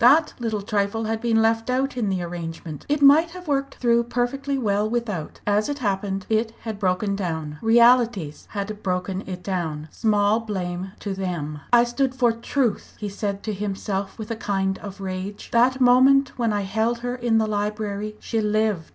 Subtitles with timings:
[0.09, 2.87] That little trifle had been left out in the arrangement.
[2.89, 7.59] It might have worked through perfectly well without; as it happened it had broken down.
[7.61, 9.89] Realities had broken it down.
[9.91, 11.59] Small blame to them!
[11.71, 16.29] "I stood for truth!" he said to himself with a kind of rage "that moment
[16.35, 18.89] when I held her in the library, she lived.